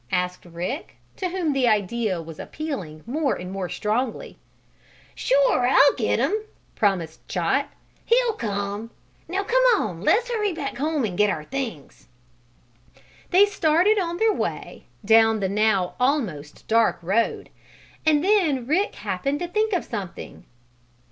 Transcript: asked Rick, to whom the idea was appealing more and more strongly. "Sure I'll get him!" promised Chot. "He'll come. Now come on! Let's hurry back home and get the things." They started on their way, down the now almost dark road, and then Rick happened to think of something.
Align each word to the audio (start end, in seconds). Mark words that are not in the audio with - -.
asked 0.11 0.45
Rick, 0.45 0.95
to 1.15 1.29
whom 1.29 1.53
the 1.53 1.67
idea 1.67 2.19
was 2.19 2.39
appealing 2.39 3.03
more 3.05 3.35
and 3.35 3.51
more 3.51 3.69
strongly. 3.69 4.39
"Sure 5.13 5.67
I'll 5.67 5.93
get 5.95 6.17
him!" 6.17 6.33
promised 6.75 7.27
Chot. 7.27 7.69
"He'll 8.03 8.33
come. 8.33 8.89
Now 9.27 9.43
come 9.43 9.61
on! 9.79 10.01
Let's 10.01 10.27
hurry 10.31 10.53
back 10.53 10.75
home 10.77 11.05
and 11.05 11.15
get 11.15 11.29
the 11.31 11.45
things." 11.47 12.07
They 13.29 13.45
started 13.45 13.99
on 13.99 14.17
their 14.17 14.33
way, 14.33 14.85
down 15.05 15.39
the 15.39 15.47
now 15.49 15.93
almost 15.99 16.67
dark 16.67 16.97
road, 17.03 17.51
and 18.03 18.23
then 18.23 18.65
Rick 18.65 18.95
happened 18.95 19.37
to 19.37 19.47
think 19.47 19.71
of 19.71 19.85
something. 19.85 20.45